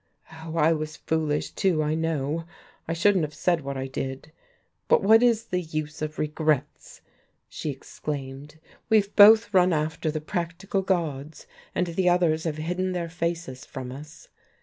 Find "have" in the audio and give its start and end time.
3.23-3.35, 12.45-12.57